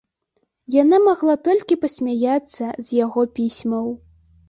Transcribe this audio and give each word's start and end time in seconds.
Яна 0.75 0.99
магла 1.09 1.35
толькі 1.49 1.79
пасмяяцца 1.85 2.65
з 2.89 3.01
яго 3.05 3.21
пісьмаў. 3.41 3.97